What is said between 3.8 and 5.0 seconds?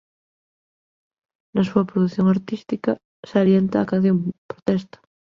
canción de protesta.